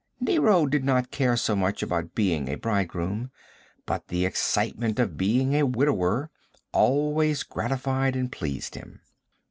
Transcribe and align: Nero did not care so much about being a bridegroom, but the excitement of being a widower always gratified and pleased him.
Nero 0.19 0.65
did 0.65 0.83
not 0.83 1.11
care 1.11 1.37
so 1.37 1.55
much 1.55 1.83
about 1.83 2.15
being 2.15 2.47
a 2.47 2.55
bridegroom, 2.57 3.29
but 3.85 4.07
the 4.07 4.25
excitement 4.25 4.97
of 4.97 5.15
being 5.15 5.53
a 5.53 5.61
widower 5.67 6.31
always 6.71 7.43
gratified 7.43 8.15
and 8.15 8.31
pleased 8.31 8.73
him. 8.73 9.01